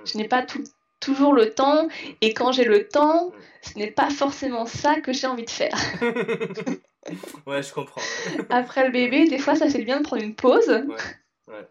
[0.05, 0.64] je n'ai pas tout-
[1.01, 1.88] toujours le temps.
[2.20, 5.75] Et quand j'ai le temps, ce n'est pas forcément ça que j'ai envie de faire.
[7.47, 8.01] ouais, je comprends.
[8.51, 10.68] Après le bébé, des fois, ça fait bien de prendre une pause.
[11.49, 11.68] ouais.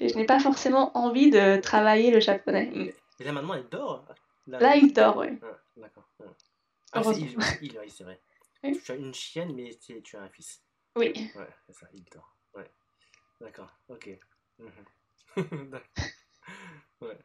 [0.00, 2.72] Et je n'ai pas forcément envie de travailler le japonais.
[3.20, 4.04] Et là maintenant, elle dort
[4.48, 5.28] Là, il dort, oui.
[5.42, 5.46] Ah,
[5.76, 6.08] D'accord.
[6.92, 8.20] Ah, il, il, oui, c'est vrai.
[8.64, 8.80] Oui.
[8.84, 10.60] Tu as une chienne, mais tu as un fils.
[10.96, 11.12] Oui.
[11.36, 12.34] Ouais, c'est ça, il dort.
[12.54, 12.68] Ouais.
[13.40, 14.10] D'accord, ok.
[14.58, 14.68] Mhm.
[17.00, 17.18] ouais.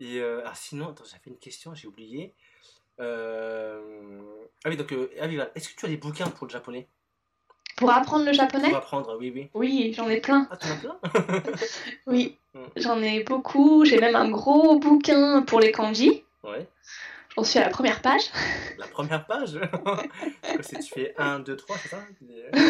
[0.00, 2.34] Et euh, alors sinon, attends, j'avais une question, j'ai oublié.
[3.00, 4.46] Euh...
[4.64, 6.88] Ah oui, donc, euh, ah est-ce que tu as des bouquins pour le japonais?
[7.76, 8.68] Pour apprendre le japonais?
[8.68, 9.50] Pour apprendre, oui, oui.
[9.54, 10.48] Oui, j'en ai plein.
[10.50, 10.98] Ah, tu en as plein?
[12.06, 12.38] Oui,
[12.76, 13.84] j'en ai beaucoup.
[13.84, 16.24] J'ai même un gros bouquin pour les kanji.
[16.42, 16.66] Ouais.
[17.36, 18.30] J'en suis à la première page.
[18.78, 19.60] La première page?
[20.68, 21.98] Tu fais 1, 2, 3, c'est ça?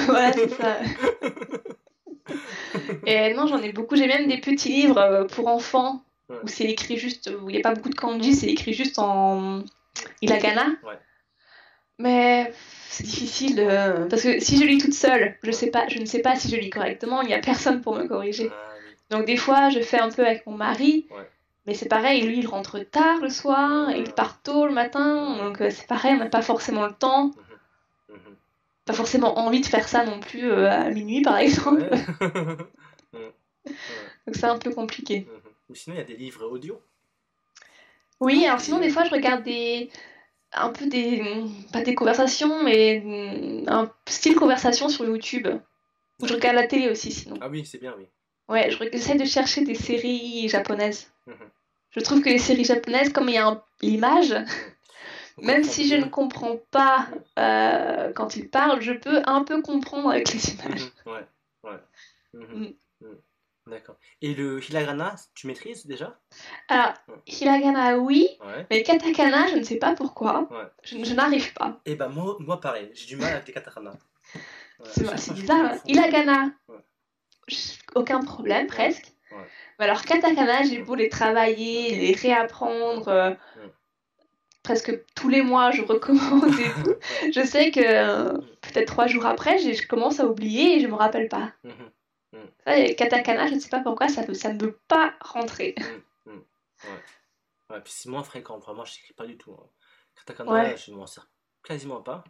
[0.06, 0.78] Voilà, c'est ça.
[3.06, 3.96] Et non, j'en ai beaucoup.
[3.96, 6.36] J'ai même des petits livres euh, pour enfants Ouais.
[6.42, 8.98] où c'est écrit juste, où il n'y a pas beaucoup de kanji, c'est écrit juste
[8.98, 9.62] en
[10.20, 10.66] hiragana.
[10.84, 10.98] Ouais.
[11.98, 12.52] Mais
[12.88, 14.08] c'est difficile de...
[14.08, 16.48] parce que si je lis toute seule, je sais pas, je ne sais pas si
[16.50, 17.22] je lis correctement.
[17.22, 18.50] Il n'y a personne pour me corriger.
[18.52, 18.74] Ah.
[19.10, 21.06] Donc des fois, je fais un peu avec mon mari.
[21.10, 21.30] Ouais.
[21.66, 25.60] Mais c'est pareil, lui il rentre tard le soir, il part tôt le matin, donc
[25.60, 27.32] euh, c'est pareil, on n'a pas forcément le temps,
[28.08, 28.36] Mhm.
[28.86, 31.82] Pas forcément envie de faire ça non plus euh, à minuit par exemple.
[31.82, 32.56] Ouais.
[33.12, 33.32] Mhm.
[34.26, 35.20] Donc c'est un peu compliqué.
[35.20, 35.50] Mhm.
[35.68, 36.80] Mais sinon, il y a des livres audio.
[38.20, 39.90] Oui, alors sinon des fois je regarde des
[40.52, 41.22] un peu des
[41.72, 45.48] pas des conversations mais mm, un style conversation sur YouTube.
[46.20, 47.36] Ou je regarde la télé aussi sinon.
[47.42, 48.06] Ah oui, c'est bien, oui.
[48.48, 51.10] Ouais, j'essaie de chercher des séries japonaises.
[51.26, 51.34] Mhm.
[51.90, 54.34] Je trouve que les séries japonaises, comme il y a un- l'image,
[55.42, 60.10] même si je ne comprends pas euh, quand ils parlent, je peux un peu comprendre
[60.10, 60.92] avec les images.
[61.06, 61.12] Mhm.
[61.12, 61.26] Ouais,
[61.64, 61.78] ouais.
[62.34, 62.42] Mhm.
[62.60, 62.72] Mm.
[63.06, 63.18] Mhm.
[63.68, 63.96] D'accord.
[64.22, 66.18] Et le hiragana, tu maîtrises déjà?
[66.68, 66.94] Alors,
[67.26, 68.64] hiragana oui, Ouais.
[68.70, 70.48] mais katakana, je ne sais pas pourquoi.
[70.52, 70.66] Ouais.
[70.84, 71.80] Je, je n'arrive pas.
[71.84, 73.90] Et ben moi, moi pareil, j'ai du mal avec les katakana.
[74.78, 75.70] Ouais, C'est bizarre.
[75.72, 75.82] confonds.
[75.86, 76.50] Hiragana,
[77.94, 79.12] aucun problème presque.
[79.78, 83.08] Mais alors katakana, j'ai beau les travailler, les réapprendre.
[83.08, 83.34] euh.
[84.66, 86.94] Presque tous les mois, je recommence et tout.
[87.32, 90.94] Je sais que euh, peut-être trois jours après, je commence à oublier et je me
[90.94, 91.52] rappelle pas.
[91.62, 91.90] Mhm.
[92.64, 95.76] Ça, les katakana, je ne sais pas pourquoi, ça, ça ne veut pas rentrer.
[97.70, 98.58] Ouais, puis c'est moins fréquent.
[98.58, 99.52] Vraiment, je n'écris pas du tout.
[99.52, 99.66] hein.
[100.16, 100.76] Katakana, Ouais.
[100.76, 101.28] je m'en sers
[101.64, 102.24] quasiment pas.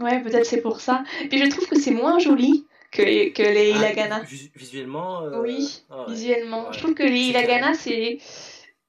[0.00, 1.04] Ouais, peut-être c'est pour ça.
[1.30, 4.20] Puis je trouve que c'est moins joli que, que les Ah, hiragana.
[4.20, 6.04] vis- visuellement euh, Oui, ah.
[6.08, 6.72] Visuellement.
[6.72, 8.18] Je trouve que les hiragana, c'est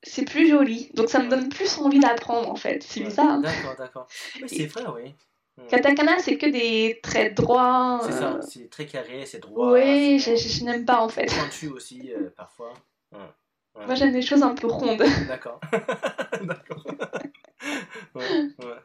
[0.06, 0.90] c'est plus joli.
[0.94, 2.84] Donc ça me donne plus envie d'apprendre en fait.
[2.84, 3.32] C'est bizarre.
[3.32, 3.42] hein.
[3.42, 4.08] D'accord, d'accord.
[4.42, 5.14] Oui, c'est vrai, oui.
[5.70, 8.02] Katakana, c'est que des traits droits.
[8.04, 9.72] C'est euh, ça, c'est très carré, c'est droit.
[9.74, 11.26] Oui, je, je- je n'aime pas en fait.
[11.28, 12.74] pointu aussi euh, parfois.
[13.14, 13.20] Ouais.
[13.76, 13.86] Ouais.
[13.86, 15.04] Moi j'aime des choses un peu rondes.
[15.28, 15.60] D'accord.
[16.42, 16.86] D'accord.
[18.16, 18.24] ouais,
[18.60, 18.76] ouais.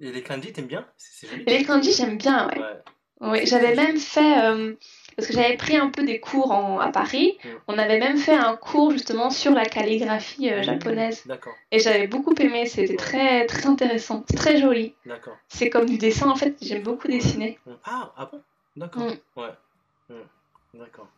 [0.00, 0.86] Et les kanji, t'aimes bien?
[1.22, 1.44] Joli.
[1.46, 2.58] Les kanji, j'aime bien, ouais.
[2.58, 2.80] Ouais.
[3.20, 4.74] Oui, j'avais même fait, euh,
[5.16, 7.48] parce que j'avais pris un peu des cours en- à Paris, Mm.
[7.74, 11.22] On avait même fait un cours justement sur la calligraphie euh, Mmh, japonaise.
[11.26, 14.94] D'accord, Et j'avais beaucoup aimé, c'était très très intéressant, c'est très joli.
[15.06, 15.36] d'accord.
[15.48, 17.58] C'est comme du dessin en fait, j'aime beaucoup dessiner.
[17.66, 17.72] Mm.
[17.84, 18.40] Ah, ah bon?
[18.76, 19.02] D'accord.
[19.02, 19.40] Mm.
[19.40, 19.50] Ouais.
[20.10, 20.78] Mm.
[20.78, 21.08] D'accord.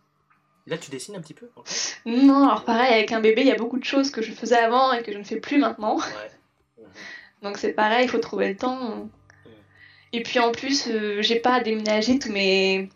[0.66, 1.48] Là, tu dessines un petit peu
[2.06, 4.56] Non, alors pareil, avec un bébé, il y a beaucoup de choses que je faisais
[4.58, 5.96] avant et que je ne fais plus maintenant.
[5.98, 6.84] Ouais.
[7.42, 9.08] Donc c'est pareil, il faut trouver le temps.
[10.12, 12.88] Et puis en plus, euh, j'ai pas déménagé tous mes.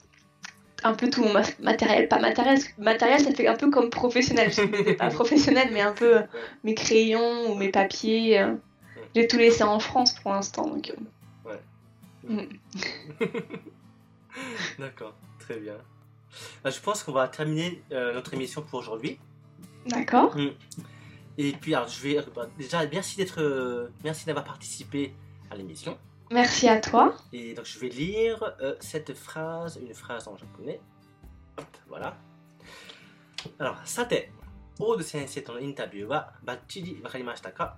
[0.84, 2.08] Un peu tout mon ma- matériel.
[2.08, 4.50] Pas matériel, parce que matériel ça fait un peu comme professionnel.
[4.98, 6.22] Pas professionnel, mais un peu euh,
[6.64, 8.40] mes crayons ou mes papiers.
[8.40, 8.54] euh,
[9.14, 10.66] J'ai tout laissé en France pour l'instant.
[10.66, 10.94] Donc, euh,
[12.22, 12.42] Mm.
[14.78, 15.76] D'accord, très bien.
[16.64, 19.18] Ah, Je pense qu'on va terminer euh, notre émission pour aujourd'hui.
[19.86, 20.36] D'accord.
[21.38, 25.14] Et puis, alors, je vais bah, déjà merci d'être, euh, merci d'avoir participé
[25.50, 25.96] à l'émission.
[26.30, 27.16] Merci à toi.
[27.32, 30.80] Et donc, je vais lire euh, cette phrase, une phrase en japonais.
[31.56, 32.14] Hop, voilà.
[33.58, 34.30] Alors, さて、
[34.78, 37.76] オード先生とのインタビューはバッチリわかりましたか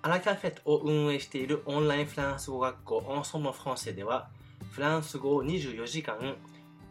[0.00, 4.30] アラカフェットを運営しているオンラインフランス語学校オンソンのフランセでは、
[4.70, 6.36] フランス語を24時間、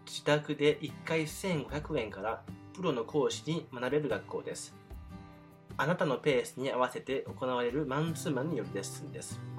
[0.06, 4.76] 自宅で1回1500円からプロの講師に学べる学校です。
[5.76, 9.57] あなたのペースに合わせて行われるマンツーマンによるレッスンです。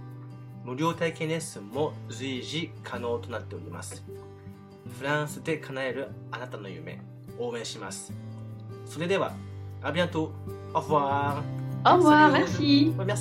[0.69, 4.05] 無料体験レッスンも随時可能となっております。
[4.99, 7.01] フランスで叶えるあなたの夢
[7.39, 8.13] 応援します。
[8.85, 9.33] それでは
[9.83, 10.31] アビアント
[10.75, 13.15] アフワーアフワーメッシーメ